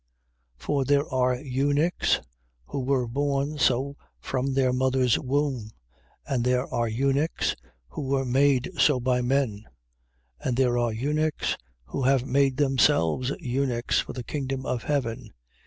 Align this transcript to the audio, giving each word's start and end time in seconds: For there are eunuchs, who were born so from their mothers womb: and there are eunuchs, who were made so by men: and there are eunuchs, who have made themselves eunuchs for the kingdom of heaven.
For 0.57 0.83
there 0.83 1.07
are 1.13 1.35
eunuchs, 1.35 2.21
who 2.65 2.79
were 2.79 3.05
born 3.07 3.59
so 3.59 3.97
from 4.19 4.55
their 4.55 4.73
mothers 4.73 5.19
womb: 5.19 5.69
and 6.25 6.43
there 6.43 6.65
are 6.73 6.87
eunuchs, 6.87 7.55
who 7.89 8.01
were 8.07 8.25
made 8.25 8.71
so 8.79 8.99
by 8.99 9.21
men: 9.21 9.65
and 10.39 10.57
there 10.57 10.79
are 10.79 10.91
eunuchs, 10.91 11.55
who 11.85 12.01
have 12.01 12.25
made 12.25 12.57
themselves 12.57 13.31
eunuchs 13.41 13.99
for 13.99 14.13
the 14.13 14.23
kingdom 14.23 14.65
of 14.65 14.81
heaven. 14.85 15.33